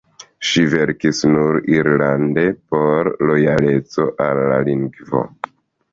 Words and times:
Ŝi 0.51 0.61
verkis 0.69 1.19
nur 1.33 1.59
irlande 1.75 2.45
por 2.73 3.13
lojaleco 3.33 4.11
al 4.29 4.45
la 4.53 4.61
lingvo. 4.71 5.23